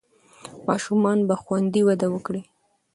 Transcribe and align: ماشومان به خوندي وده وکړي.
ماشومان 0.67 1.17
به 1.27 1.35
خوندي 1.43 1.81
وده 1.87 2.07
وکړي. 2.13 2.41